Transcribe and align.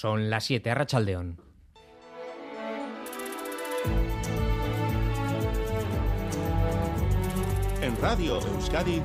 Son 0.00 0.30
las 0.30 0.44
7 0.44 0.70
a 0.70 0.76
Rachaldeón. 0.76 1.40
En 7.82 8.00
Radio 8.00 8.38
Euskadi, 8.40 9.02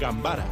Gambara 0.00 0.46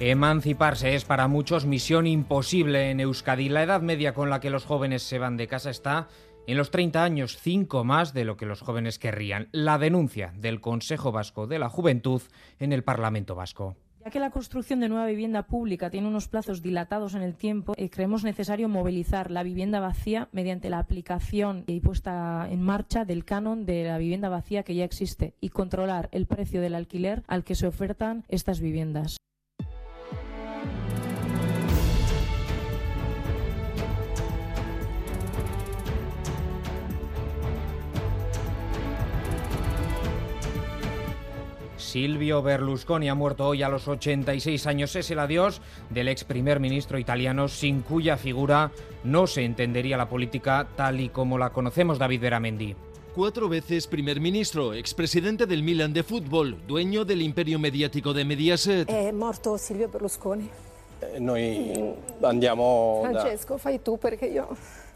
Emanciparse 0.00 0.94
es 0.94 1.04
para 1.04 1.26
muchos 1.26 1.66
misión 1.66 2.06
imposible 2.06 2.90
en 2.90 3.00
Euskadi. 3.00 3.48
La 3.48 3.64
edad 3.64 3.80
media 3.80 4.14
con 4.14 4.30
la 4.30 4.38
que 4.38 4.50
los 4.50 4.64
jóvenes 4.64 5.02
se 5.02 5.18
van 5.18 5.36
de 5.36 5.48
casa 5.48 5.70
está 5.70 6.06
en 6.48 6.56
los 6.56 6.70
30 6.70 7.04
años, 7.04 7.36
cinco 7.38 7.84
más 7.84 8.14
de 8.14 8.24
lo 8.24 8.38
que 8.38 8.46
los 8.46 8.62
jóvenes 8.62 8.98
querrían. 8.98 9.48
La 9.52 9.76
denuncia 9.76 10.32
del 10.34 10.62
Consejo 10.62 11.12
Vasco 11.12 11.46
de 11.46 11.58
la 11.58 11.68
Juventud 11.68 12.22
en 12.58 12.72
el 12.72 12.82
Parlamento 12.82 13.34
Vasco. 13.34 13.76
Ya 14.02 14.10
que 14.10 14.18
la 14.18 14.30
construcción 14.30 14.80
de 14.80 14.88
nueva 14.88 15.04
vivienda 15.04 15.42
pública 15.42 15.90
tiene 15.90 16.08
unos 16.08 16.26
plazos 16.26 16.62
dilatados 16.62 17.14
en 17.14 17.20
el 17.20 17.34
tiempo, 17.34 17.74
eh, 17.76 17.90
creemos 17.90 18.24
necesario 18.24 18.66
movilizar 18.70 19.30
la 19.30 19.42
vivienda 19.42 19.78
vacía 19.78 20.30
mediante 20.32 20.70
la 20.70 20.78
aplicación 20.78 21.64
y 21.66 21.80
puesta 21.80 22.48
en 22.50 22.62
marcha 22.62 23.04
del 23.04 23.26
canon 23.26 23.66
de 23.66 23.84
la 23.84 23.98
vivienda 23.98 24.30
vacía 24.30 24.62
que 24.62 24.74
ya 24.74 24.84
existe 24.84 25.34
y 25.42 25.50
controlar 25.50 26.08
el 26.12 26.24
precio 26.24 26.62
del 26.62 26.74
alquiler 26.74 27.24
al 27.26 27.44
que 27.44 27.56
se 27.56 27.66
ofertan 27.66 28.24
estas 28.28 28.60
viviendas. 28.60 29.18
Silvio 41.88 42.42
Berlusconi 42.42 43.08
ha 43.08 43.14
muerto 43.14 43.46
hoy 43.46 43.62
a 43.62 43.70
los 43.70 43.88
86 43.88 44.66
años. 44.66 44.94
Es 44.94 45.10
el 45.10 45.20
adiós 45.20 45.62
del 45.88 46.08
ex 46.08 46.22
primer 46.22 46.60
ministro 46.60 46.98
italiano, 46.98 47.48
sin 47.48 47.80
cuya 47.80 48.18
figura 48.18 48.72
no 49.04 49.26
se 49.26 49.44
entendería 49.44 49.96
la 49.96 50.10
política 50.10 50.68
tal 50.76 51.00
y 51.00 51.08
como 51.08 51.38
la 51.38 51.48
conocemos, 51.48 51.98
David 51.98 52.20
Beramendi. 52.20 52.76
Cuatro 53.14 53.48
veces 53.48 53.86
primer 53.86 54.20
ministro, 54.20 54.74
expresidente 54.74 55.46
del 55.46 55.62
Milan 55.62 55.94
de 55.94 56.02
fútbol, 56.02 56.58
dueño 56.66 57.06
del 57.06 57.22
imperio 57.22 57.58
mediático 57.58 58.12
de 58.12 58.26
Mediaset. 58.26 58.90
È 58.90 59.10
morto 59.10 59.56
Silvio 59.56 59.88
Berlusconi. 59.88 60.50
Eh, 61.00 61.18
noi 61.18 61.94
andiamo 62.20 63.00
Francesco, 63.02 63.56
fai 63.56 63.80
tu 63.80 63.96
perché 63.96 64.26
io... 64.26 64.48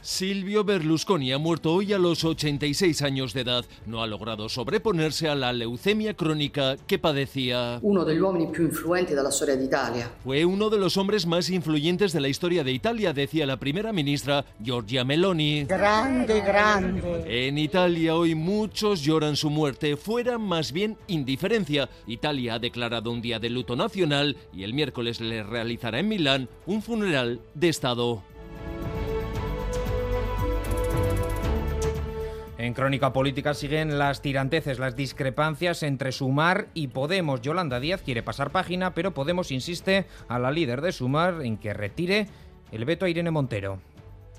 Silvio 0.03 0.65
Berlusconi 0.65 1.31
ha 1.33 1.39
muerto 1.39 1.73
hoy 1.73 1.93
a 1.93 1.99
los 1.99 2.25
86 2.25 3.03
años 3.03 3.33
de 3.35 3.43
edad. 3.43 3.65
No 3.87 4.03
ha 4.03 4.09
logrado 4.09 4.49
sobreponerse 4.49 5.29
a 5.29 5.37
la 5.37 5.53
leucemia 5.53 6.15
crónica 6.15 6.77
que 6.89 6.99
padecía. 6.99 7.79
Uno 7.83 8.03
degli 8.03 8.19
uomini 8.19 8.49
più 8.49 8.65
influenti 8.65 9.15
della 9.15 9.31
storia 9.31 9.55
d'Italia. 9.55 10.11
Fue 10.25 10.45
uno 10.45 10.71
de 10.71 10.79
los 10.79 10.97
hombres 10.97 11.25
más 11.25 11.51
influyentes 11.51 12.13
de 12.13 12.21
la 12.21 12.27
historia 12.27 12.65
de 12.65 12.73
Italia, 12.73 13.13
decía 13.13 13.47
la 13.47 13.61
primera 13.61 13.93
ministra 13.93 14.45
Giorgia 14.61 15.05
Meloni. 15.05 15.67
Grande, 15.67 16.41
grande. 16.41 17.23
En 17.25 17.57
Italia 17.57 18.17
hoy 18.17 18.35
muchos 18.35 19.03
lloran 19.03 19.37
su 19.37 19.51
muerte, 19.51 19.97
fuera 19.97 20.37
más 20.37 20.73
bien 20.73 20.97
indiferencia. 21.07 21.89
Italia 22.09 22.55
ha 22.55 22.59
declarado 22.59 23.13
un 23.13 23.23
día 23.23 23.39
de 23.39 23.51
luto 23.51 23.77
nacional 23.77 24.37
y 24.53 24.65
el 24.65 24.75
miércoles 24.75 25.21
le 25.21 25.45
realizará 25.45 26.01
en 26.01 26.09
Milán 26.09 26.49
un 26.67 26.83
funeral 26.83 27.41
de 27.55 27.69
Estado. 27.69 28.25
En 32.63 32.75
Crónica 32.75 33.13
Política 33.13 33.55
siguen 33.55 33.99
las 33.99 34.23
tiranteces, 34.23 34.79
las 34.79 34.95
discrepancias 34.95 35.83
entre 35.83 36.13
Sumar 36.13 36.69
y 36.75 36.87
Podemos. 36.87 37.41
Yolanda 37.41 37.81
Díaz 37.81 38.03
quiere 38.03 38.23
pasar 38.23 38.53
página, 38.53 38.95
pero 38.95 39.11
Podemos 39.11 39.51
insiste 39.51 40.07
a 40.29 40.39
la 40.39 40.53
líder 40.53 40.81
de 40.81 40.93
Sumar 40.93 41.43
en 41.43 41.57
que 41.57 41.75
retire 41.75 42.29
el 42.71 42.85
veto 42.85 43.05
a 43.05 43.09
Irene 43.09 43.33
Montero. 43.33 43.81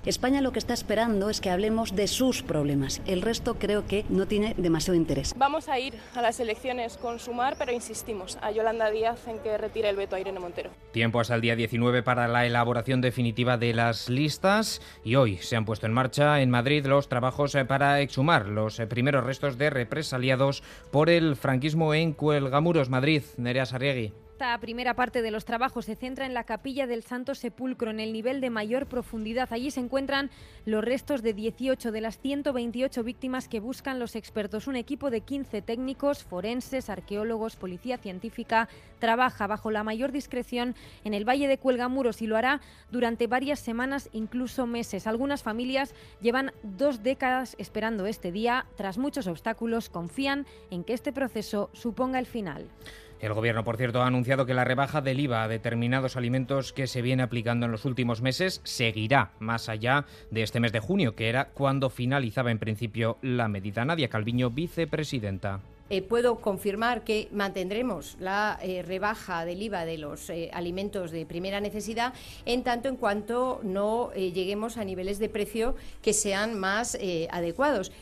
España 0.06 0.42
lo 0.42 0.52
que 0.52 0.58
está 0.58 0.74
esperando 0.74 1.30
es 1.30 1.40
que 1.40 1.48
hablemos 1.48 1.96
de 1.96 2.08
sus 2.08 2.42
problemas. 2.42 3.00
El 3.06 3.22
resto 3.22 3.54
creo 3.54 3.86
que 3.86 4.04
no 4.10 4.26
tiene 4.26 4.54
demasiado 4.58 4.96
interés. 4.96 5.34
Vamos 5.38 5.68
a 5.70 5.78
ir 5.78 5.94
a 6.14 6.20
las 6.20 6.38
elecciones 6.40 6.98
con 6.98 7.18
Sumar, 7.18 7.56
pero 7.58 7.72
insistimos 7.72 8.36
a 8.42 8.50
Yolanda 8.50 8.90
Díaz 8.90 9.26
en 9.28 9.38
que 9.38 9.56
retire 9.56 9.88
el 9.88 9.96
veto 9.96 10.16
a 10.16 10.20
Irene 10.20 10.40
Montero. 10.40 10.70
Tiempo 10.92 11.20
hasta 11.20 11.34
el 11.34 11.40
día 11.40 11.56
19 11.56 12.02
para 12.02 12.28
la 12.28 12.44
elaboración 12.44 13.00
definitiva 13.00 13.56
de 13.56 13.72
las 13.72 14.10
listas 14.10 14.82
y 15.04 15.14
hoy 15.14 15.38
se 15.38 15.56
han 15.56 15.64
puesto 15.64 15.86
en 15.86 15.94
marcha 15.94 16.42
en 16.42 16.50
Madrid 16.50 16.84
los 16.84 17.08
trabajos 17.08 17.54
eh, 17.54 17.64
para 17.64 18.00
exhumar 18.00 18.46
los 18.46 18.78
eh, 18.80 18.86
primeros 18.86 19.24
restos 19.24 19.56
de 19.56 19.70
represaliados 19.70 20.62
por 20.90 21.08
el 21.08 21.34
franquismo 21.34 21.94
en 21.94 22.12
Cuelgamuros, 22.12 22.90
Madrid. 22.90 23.22
Nerea 23.38 23.64
Sarriegui. 23.64 24.12
Esta 24.44 24.60
primera 24.60 24.92
parte 24.92 25.22
de 25.22 25.30
los 25.30 25.46
trabajos 25.46 25.86
se 25.86 25.96
centra 25.96 26.26
en 26.26 26.34
la 26.34 26.44
capilla 26.44 26.86
del 26.86 27.02
Santo 27.02 27.34
Sepulcro, 27.34 27.90
en 27.90 27.98
el 27.98 28.12
nivel 28.12 28.42
de 28.42 28.50
mayor 28.50 28.84
profundidad. 28.84 29.48
Allí 29.50 29.70
se 29.70 29.80
encuentran 29.80 30.28
los 30.66 30.84
restos 30.84 31.22
de 31.22 31.32
18 31.32 31.90
de 31.90 32.00
las 32.02 32.18
128 32.18 33.02
víctimas 33.04 33.48
que 33.48 33.60
buscan 33.60 33.98
los 33.98 34.14
expertos. 34.14 34.66
Un 34.66 34.76
equipo 34.76 35.08
de 35.08 35.22
15 35.22 35.62
técnicos, 35.62 36.24
forenses, 36.24 36.90
arqueólogos, 36.90 37.56
policía 37.56 37.96
científica, 37.96 38.68
trabaja 38.98 39.46
bajo 39.46 39.70
la 39.70 39.82
mayor 39.82 40.12
discreción 40.12 40.74
en 41.04 41.14
el 41.14 41.26
Valle 41.26 41.48
de 41.48 41.56
Cuelgamuros 41.56 42.20
y 42.20 42.26
lo 42.26 42.36
hará 42.36 42.60
durante 42.90 43.26
varias 43.26 43.60
semanas, 43.60 44.10
incluso 44.12 44.66
meses. 44.66 45.06
Algunas 45.06 45.42
familias 45.42 45.94
llevan 46.20 46.52
dos 46.62 47.02
décadas 47.02 47.56
esperando 47.58 48.04
este 48.04 48.30
día. 48.30 48.66
Tras 48.76 48.98
muchos 48.98 49.26
obstáculos, 49.26 49.88
confían 49.88 50.46
en 50.70 50.84
que 50.84 50.92
este 50.92 51.14
proceso 51.14 51.70
suponga 51.72 52.18
el 52.18 52.26
final. 52.26 52.68
El 53.20 53.32
Gobierno, 53.32 53.64
por 53.64 53.76
cierto, 53.76 54.02
ha 54.02 54.06
anunciado 54.06 54.46
que 54.46 54.54
la 54.54 54.64
rebaja 54.64 55.00
del 55.00 55.20
IVA 55.20 55.44
a 55.44 55.48
determinados 55.48 56.16
alimentos 56.16 56.72
que 56.72 56.86
se 56.86 57.02
viene 57.02 57.22
aplicando 57.22 57.66
en 57.66 57.72
los 57.72 57.84
últimos 57.84 58.20
meses 58.20 58.60
seguirá 58.64 59.32
más 59.38 59.68
allá 59.68 60.04
de 60.30 60.42
este 60.42 60.60
mes 60.60 60.72
de 60.72 60.80
junio, 60.80 61.14
que 61.14 61.28
era 61.28 61.46
cuando 61.46 61.90
finalizaba 61.90 62.50
en 62.50 62.58
principio 62.58 63.18
la 63.22 63.48
medida. 63.48 63.84
Nadia 63.84 64.08
Calviño, 64.08 64.50
vicepresidenta. 64.50 65.60
Eh, 65.90 66.00
puedo 66.00 66.36
confirmar 66.36 67.04
que 67.04 67.28
mantendremos 67.30 68.16
la 68.18 68.58
eh, 68.62 68.82
rebaja 68.82 69.44
del 69.44 69.60
IVA 69.62 69.84
de 69.84 69.98
los 69.98 70.30
eh, 70.30 70.50
alimentos 70.54 71.10
de 71.10 71.26
primera 71.26 71.60
necesidad 71.60 72.14
en 72.46 72.62
tanto 72.62 72.88
en 72.88 72.96
cuanto 72.96 73.60
no 73.62 74.10
lleguemos 74.14 74.78
a 74.78 74.84
niveles 74.84 75.18
de 75.18 75.28
precio 75.28 75.76
que 76.00 76.14
sean 76.14 76.58
más 76.58 76.96
adecuados. 77.30 77.92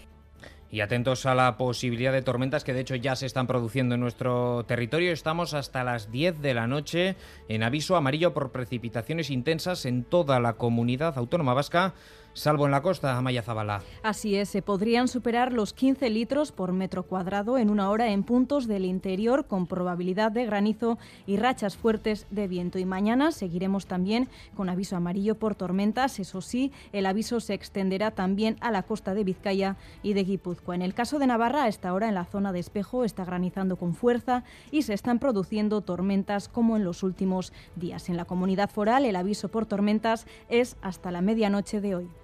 Y 0.73 0.81
atentos 0.81 1.27
a 1.27 1.35
la 1.35 1.59
posibilidad 1.59 2.13
de 2.13 2.23
tormentas 2.23 2.65
que 2.65 2.73
de 2.73 2.81
hecho 2.81 2.95
ya 2.95 3.15
se 3.15 3.27
están 3.27 3.47
produciendo 3.47 3.95
en 3.95 4.01
nuestro 4.01 4.65
territorio. 4.65 5.13
Estamos 5.13 5.53
hasta 5.53 5.85
las 5.85 6.11
10 6.11 6.41
de 6.41 6.55
la 6.55 6.67
noche 6.67 7.15
en 7.49 7.63
aviso 7.63 7.95
amarillo 7.95 8.33
por 8.33 8.53
precipitaciones 8.53 9.29
intensas 9.29 9.85
en 9.85 10.03
toda 10.03 10.41
la 10.41 10.55
comunidad 10.55 11.19
autónoma 11.19 11.53
vasca 11.53 11.93
salvo 12.35 12.67
en 12.67 12.73
la 12.73 12.83
costa, 12.83 13.17
Amaya 13.17 13.43
Zabala. 13.43 13.83
Así 14.03 14.37
es, 14.37 14.49
se 14.49 14.63
podrían 14.63 15.09
superar 15.09 15.53
los 15.53 15.73
15 15.73 16.11
litros 16.11 16.53
por 16.53 16.73
metro 16.73 17.03
cuadrado 17.05 17.59
en 17.59 17.71
una 17.71 17.91
hora 17.91 18.09
en 18.09 18.23
puntos 18.23 18.67
del 18.67 18.85
interior 18.85 19.47
con 19.47 19.67
probabilidad 19.67 20.33
de 20.33 20.47
granizo 20.47 20.99
y 21.27 21.37
rachas 21.37 21.77
fuertes 21.77 22.27
de 22.31 22.49
viento. 22.49 22.79
Y 22.79 22.85
mañana 22.85 23.33
seguiremos 23.33 23.87
también 23.87 24.29
con 24.57 24.69
aviso 24.69 24.97
amarillo 24.97 25.37
por 25.37 25.55
tormentas. 25.55 26.19
Eso 26.19 26.41
sí, 26.41 26.73
el 26.93 27.07
aviso 27.07 27.41
se 27.41 27.55
extenderá 27.55 28.11
también 28.11 28.57
a 28.61 28.71
la 28.71 28.83
costa 28.83 29.15
de 29.15 29.25
Vizcaya 29.25 29.77
y 30.03 30.15
de 30.15 30.25
Guipúzcoa. 30.25 30.75
En 30.75 30.83
el 30.83 30.95
caso 30.95 31.19
de 31.19 31.27
Navarra, 31.27 31.65
a 31.65 31.69
esta 31.69 31.93
hora 31.93 32.09
en 32.09 32.15
la 32.15 32.25
zona 32.25 32.53
de 32.53 32.61
espejo 32.61 33.05
está 33.05 33.25
granizando 33.25 33.77
con 33.77 33.95
fuerza 33.95 34.45
y 34.71 34.83
se 34.83 34.95
están 34.95 35.19
produciendo 35.19 35.81
tormentas 35.81 36.49
como 36.49 36.77
en 36.77 36.85
los 36.85 37.03
últimos 37.03 37.53
días. 37.77 38.09
En 38.09 38.17
la 38.17 38.25
comunidad 38.25 38.71
foral, 38.71 39.05
el 39.05 39.17
aviso 39.17 39.49
por 39.49 39.67
tormentas 39.67 40.27
es 40.49 40.77
hasta 40.83 41.11
la 41.11 41.21
medianoche 41.21 41.81
de 41.81 41.95
hoy. 41.97 42.22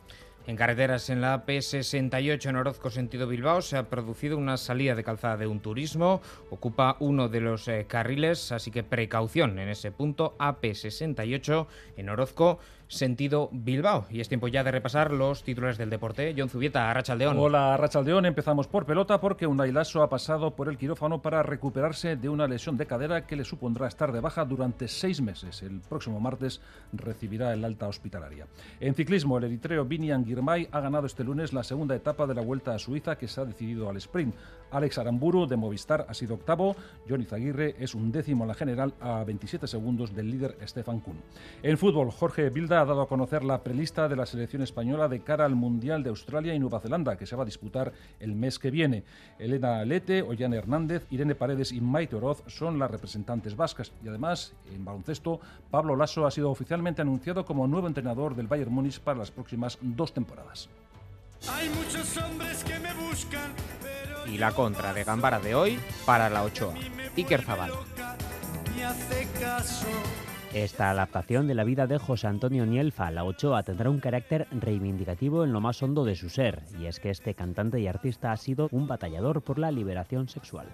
En 0.48 0.56
carreteras 0.56 1.10
en 1.10 1.20
la 1.20 1.44
AP68 1.44 2.48
en 2.48 2.56
Orozco 2.56 2.88
sentido 2.88 3.26
Bilbao 3.26 3.60
se 3.60 3.76
ha 3.76 3.90
producido 3.90 4.38
una 4.38 4.56
salida 4.56 4.94
de 4.94 5.04
calzada 5.04 5.36
de 5.36 5.46
un 5.46 5.60
turismo, 5.60 6.22
ocupa 6.48 6.96
uno 7.00 7.28
de 7.28 7.42
los 7.42 7.68
eh, 7.68 7.84
carriles, 7.86 8.50
así 8.50 8.70
que 8.70 8.82
precaución 8.82 9.58
en 9.58 9.68
ese 9.68 9.92
punto. 9.92 10.36
AP68 10.38 11.66
en 11.98 12.08
Orozco 12.08 12.60
sentido 12.88 13.50
Bilbao. 13.52 14.06
Y 14.10 14.20
es 14.20 14.28
tiempo 14.28 14.48
ya 14.48 14.64
de 14.64 14.70
repasar 14.70 15.12
los 15.12 15.42
titulares 15.44 15.78
del 15.78 15.90
deporte. 15.90 16.34
John 16.36 16.48
Zubieta, 16.48 16.90
Arrachaldeón. 16.90 17.38
Hola, 17.38 17.74
Arrachaldeón. 17.74 18.26
Empezamos 18.26 18.66
por 18.66 18.86
pelota 18.86 19.20
porque 19.20 19.46
Unai 19.46 19.70
Lasso 19.70 20.02
ha 20.02 20.08
pasado 20.08 20.56
por 20.56 20.68
el 20.68 20.78
quirófano 20.78 21.22
para 21.22 21.42
recuperarse 21.42 22.16
de 22.16 22.28
una 22.28 22.46
lesión 22.46 22.76
de 22.76 22.86
cadera 22.86 23.26
que 23.26 23.36
le 23.36 23.44
supondrá 23.44 23.86
estar 23.86 24.10
de 24.10 24.20
baja 24.20 24.44
durante 24.44 24.88
seis 24.88 25.20
meses. 25.20 25.62
El 25.62 25.80
próximo 25.80 26.18
martes 26.18 26.60
recibirá 26.92 27.52
el 27.52 27.64
alta 27.64 27.86
hospitalaria. 27.88 28.46
En 28.80 28.94
ciclismo, 28.94 29.38
el 29.38 29.44
eritreo 29.44 29.84
Vinian 29.84 30.24
Girmay 30.24 30.68
ha 30.72 30.80
ganado 30.80 31.06
este 31.06 31.24
lunes 31.24 31.52
la 31.52 31.62
segunda 31.62 31.94
etapa 31.94 32.26
de 32.26 32.34
la 32.34 32.42
Vuelta 32.42 32.74
a 32.74 32.78
Suiza 32.78 33.16
que 33.16 33.28
se 33.28 33.40
ha 33.40 33.44
decidido 33.44 33.88
al 33.88 33.98
sprint. 33.98 34.34
Alex 34.70 34.98
Aramburu 34.98 35.46
de 35.46 35.56
Movistar 35.56 36.04
ha 36.08 36.14
sido 36.14 36.34
octavo, 36.34 36.76
Johnny 37.08 37.24
Zaguirre 37.24 37.76
es 37.78 37.94
un 37.94 38.12
décimo 38.12 38.44
en 38.44 38.48
la 38.48 38.54
general 38.54 38.92
a 39.00 39.24
27 39.24 39.66
segundos 39.66 40.14
del 40.14 40.30
líder 40.30 40.58
Stefan 40.66 41.00
Kuhn. 41.00 41.16
En 41.62 41.78
fútbol, 41.78 42.10
Jorge 42.10 42.50
Bilda 42.50 42.77
Ha 42.78 42.84
dado 42.84 43.02
a 43.02 43.08
conocer 43.08 43.42
la 43.42 43.64
prelista 43.64 44.08
de 44.08 44.14
la 44.14 44.24
selección 44.24 44.62
española 44.62 45.08
de 45.08 45.20
cara 45.20 45.44
al 45.44 45.56
Mundial 45.56 46.04
de 46.04 46.10
Australia 46.10 46.54
y 46.54 46.60
Nueva 46.60 46.78
Zelanda, 46.78 47.16
que 47.16 47.26
se 47.26 47.34
va 47.34 47.42
a 47.42 47.46
disputar 47.46 47.92
el 48.20 48.36
mes 48.36 48.60
que 48.60 48.70
viene. 48.70 49.02
Elena 49.40 49.84
Lete, 49.84 50.22
Ollane 50.22 50.56
Hernández, 50.56 51.04
Irene 51.10 51.34
Paredes 51.34 51.72
y 51.72 51.80
Maite 51.80 52.14
Oroz 52.14 52.44
son 52.46 52.78
las 52.78 52.88
representantes 52.88 53.56
vascas. 53.56 53.90
Y 54.04 54.08
además, 54.08 54.54
en 54.72 54.84
baloncesto, 54.84 55.40
Pablo 55.72 55.96
Lasso 55.96 56.24
ha 56.24 56.30
sido 56.30 56.52
oficialmente 56.52 57.02
anunciado 57.02 57.44
como 57.44 57.66
nuevo 57.66 57.88
entrenador 57.88 58.36
del 58.36 58.46
Bayern 58.46 58.72
Múnich 58.72 59.00
para 59.00 59.18
las 59.18 59.32
próximas 59.32 59.76
dos 59.80 60.14
temporadas. 60.14 60.68
Hay 61.50 61.68
muchos 61.70 62.16
hombres 62.16 62.62
que 62.62 62.78
me 62.78 62.94
buscan, 62.94 63.54
Y 64.26 64.38
la 64.38 64.52
contra 64.52 64.94
de 64.94 65.02
Gambara 65.02 65.40
de 65.40 65.56
hoy 65.56 65.80
para 66.06 66.30
la 66.30 66.44
Ochoa. 66.44 66.74
Iker 67.16 67.42
Zabal. 67.42 67.72
Esta 70.54 70.88
adaptación 70.88 71.46
de 71.46 71.54
la 71.54 71.62
vida 71.62 71.86
de 71.86 71.98
José 71.98 72.26
Antonio 72.26 72.64
Nielfa, 72.64 73.10
la 73.10 73.24
Ochoa, 73.24 73.62
tendrá 73.64 73.90
un 73.90 74.00
carácter 74.00 74.46
reivindicativo 74.50 75.44
en 75.44 75.52
lo 75.52 75.60
más 75.60 75.82
hondo 75.82 76.06
de 76.06 76.16
su 76.16 76.30
ser, 76.30 76.62
y 76.80 76.86
es 76.86 77.00
que 77.00 77.10
este 77.10 77.34
cantante 77.34 77.78
y 77.78 77.86
artista 77.86 78.32
ha 78.32 78.36
sido 78.38 78.68
un 78.72 78.88
batallador 78.88 79.42
por 79.42 79.58
la 79.58 79.70
liberación 79.70 80.26
sexual. 80.26 80.66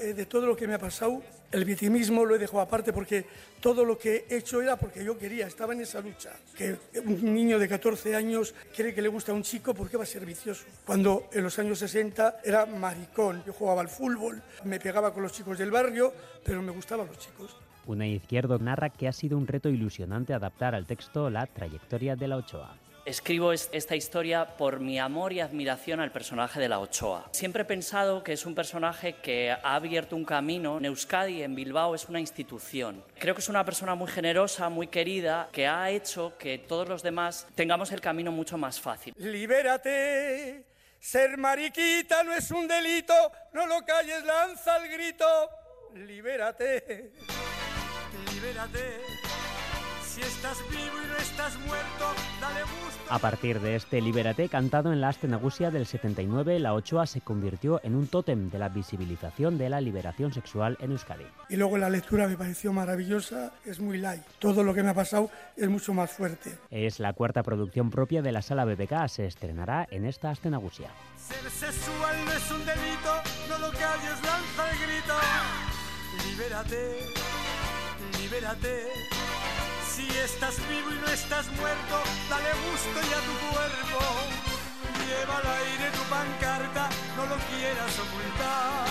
Eh, 0.00 0.14
de 0.14 0.24
todo 0.24 0.46
lo 0.46 0.56
que 0.56 0.66
me 0.66 0.74
ha 0.74 0.78
pasado, 0.78 1.22
el 1.52 1.66
victimismo 1.66 2.24
lo 2.24 2.36
he 2.36 2.38
dejado 2.38 2.62
aparte 2.62 2.92
porque 2.92 3.26
todo 3.60 3.84
lo 3.84 3.98
que 3.98 4.24
he 4.30 4.36
hecho 4.36 4.62
era 4.62 4.76
porque 4.76 5.04
yo 5.04 5.18
quería, 5.18 5.46
estaba 5.46 5.74
en 5.74 5.82
esa 5.82 6.00
lucha. 6.00 6.30
Que 6.56 6.76
un 7.04 7.34
niño 7.34 7.58
de 7.58 7.68
14 7.68 8.14
años 8.16 8.54
cree 8.74 8.94
que 8.94 9.02
le 9.02 9.08
gusta 9.08 9.32
a 9.32 9.34
un 9.34 9.42
chico, 9.42 9.74
¿por 9.74 9.90
qué 9.90 9.98
va 9.98 10.04
a 10.04 10.06
ser 10.06 10.24
vicioso? 10.24 10.64
Cuando 10.86 11.28
en 11.32 11.42
los 11.42 11.58
años 11.58 11.80
60 11.80 12.40
era 12.44 12.64
maricón, 12.64 13.42
yo 13.44 13.52
jugaba 13.52 13.82
al 13.82 13.88
fútbol, 13.88 14.40
me 14.64 14.80
pegaba 14.80 15.12
con 15.12 15.22
los 15.22 15.32
chicos 15.32 15.58
del 15.58 15.70
barrio, 15.70 16.14
pero 16.42 16.62
me 16.62 16.72
gustaban 16.72 17.08
los 17.08 17.18
chicos. 17.18 17.56
Una 17.88 18.06
izquierda 18.06 18.58
narra 18.58 18.90
que 18.90 19.08
ha 19.08 19.12
sido 19.12 19.38
un 19.38 19.46
reto 19.46 19.70
ilusionante 19.70 20.34
adaptar 20.34 20.74
al 20.74 20.84
texto 20.84 21.30
la 21.30 21.46
trayectoria 21.46 22.16
de 22.16 22.28
la 22.28 22.36
Ochoa. 22.36 22.76
Escribo 23.06 23.50
esta 23.54 23.96
historia 23.96 24.58
por 24.58 24.78
mi 24.78 24.98
amor 24.98 25.32
y 25.32 25.40
admiración 25.40 25.98
al 25.98 26.12
personaje 26.12 26.60
de 26.60 26.68
la 26.68 26.80
Ochoa. 26.80 27.30
Siempre 27.32 27.62
he 27.62 27.64
pensado 27.64 28.22
que 28.22 28.34
es 28.34 28.44
un 28.44 28.54
personaje 28.54 29.14
que 29.14 29.52
ha 29.52 29.74
abierto 29.74 30.16
un 30.16 30.26
camino. 30.26 30.76
En 30.76 30.84
Euskadi, 30.84 31.42
en 31.42 31.54
Bilbao, 31.54 31.94
es 31.94 32.06
una 32.10 32.20
institución. 32.20 33.02
Creo 33.18 33.34
que 33.34 33.40
es 33.40 33.48
una 33.48 33.64
persona 33.64 33.94
muy 33.94 34.08
generosa, 34.08 34.68
muy 34.68 34.88
querida, 34.88 35.48
que 35.50 35.66
ha 35.66 35.88
hecho 35.88 36.36
que 36.36 36.58
todos 36.58 36.90
los 36.90 37.02
demás 37.02 37.46
tengamos 37.54 37.90
el 37.92 38.02
camino 38.02 38.30
mucho 38.30 38.58
más 38.58 38.78
fácil. 38.78 39.14
Libérate, 39.16 40.66
ser 41.00 41.38
mariquita 41.38 42.22
no 42.22 42.34
es 42.34 42.50
un 42.50 42.68
delito, 42.68 43.14
no 43.54 43.66
lo 43.66 43.82
calles, 43.86 44.22
lanza 44.26 44.76
el 44.76 44.92
grito. 44.92 45.24
Libérate, 45.94 47.12
libérate 48.48 49.28
estás 50.22 50.58
vivo 50.70 51.02
y 51.04 51.06
no 51.08 51.16
estás 51.16 51.58
muerto, 51.60 52.14
dale 52.40 52.60
gusto. 52.60 52.98
A 53.12 53.18
partir 53.18 53.60
de 53.60 53.76
este 53.76 54.00
Libérate, 54.00 54.48
cantado 54.48 54.92
en 54.92 55.00
la 55.00 55.08
Astenagusia 55.08 55.70
del 55.70 55.86
79, 55.86 56.58
la 56.58 56.74
Ochoa 56.74 57.06
se 57.06 57.20
convirtió 57.20 57.80
en 57.82 57.94
un 57.94 58.06
tótem 58.06 58.50
de 58.50 58.58
la 58.58 58.68
visibilización 58.68 59.58
de 59.58 59.68
la 59.68 59.80
liberación 59.80 60.32
sexual 60.32 60.76
en 60.80 60.92
Euskadi. 60.92 61.26
Y 61.48 61.56
luego 61.56 61.78
la 61.78 61.90
lectura 61.90 62.26
me 62.26 62.36
pareció 62.36 62.72
maravillosa, 62.72 63.52
es 63.64 63.80
muy 63.80 63.98
light. 63.98 64.22
Todo 64.38 64.62
lo 64.62 64.74
que 64.74 64.82
me 64.82 64.90
ha 64.90 64.94
pasado 64.94 65.30
es 65.56 65.68
mucho 65.68 65.94
más 65.94 66.10
fuerte. 66.10 66.58
Es 66.70 67.00
la 67.00 67.12
cuarta 67.12 67.42
producción 67.42 67.90
propia 67.90 68.22
de 68.22 68.32
la 68.32 68.42
sala 68.42 68.64
BBK, 68.64 69.08
se 69.08 69.26
estrenará 69.26 69.86
en 69.90 70.04
esta 70.04 70.30
Astenagusia. 70.30 70.90
Ser 71.16 71.50
sexual 71.50 72.16
no 72.24 72.32
es 72.32 72.50
un 72.50 72.64
delito, 72.64 73.14
no 73.48 73.58
lo 73.58 73.70
calles, 73.72 74.22
lanza 74.22 74.70
el 74.70 74.78
grito. 74.78 75.14
Libérate, 76.30 77.37
libérate. 78.28 78.88
Si 79.86 80.06
estás 80.18 80.56
vivo 80.68 80.90
y 80.90 81.00
no 81.00 81.08
estás 81.08 81.46
muerto, 81.52 81.96
dale 82.28 82.50
gusto 82.70 82.98
y 83.00 83.12
a 83.12 83.20
tu 83.24 83.34
cuerpo. 83.52 84.00
Lleva 85.06 85.38
al 85.38 85.46
aire 85.46 85.90
tu 85.92 86.02
pancarta, 86.10 86.88
no 87.16 87.26
lo 87.26 87.36
quieras 87.48 87.98
ocultar. 87.98 88.88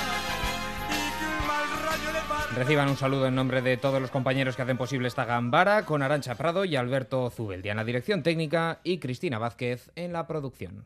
Reciban 2.56 2.89
un 2.89 2.98
saludo 2.98 3.28
en 3.28 3.36
nombre 3.36 3.62
de 3.62 3.78
todos 3.78 4.01
los 4.01 4.10
compañeros 4.10 4.56
que 4.56 4.63
hacen 4.63 4.78
posible 4.78 5.07
esta 5.07 5.25
gambara, 5.25 5.86
con 5.86 6.01
Arancha 6.01 6.36
Prado 6.36 6.66
y 6.66 6.75
Alberto 6.75 7.30
Zubeldia 7.30 7.72
en 7.72 7.78
la 7.78 7.84
dirección 7.84 8.24
técnica 8.24 8.80
y 8.84 8.98
Cristina 8.98 9.38
Vázquez 9.38 9.92
en 9.95 10.13
la 10.13 10.25
producción. 10.25 10.86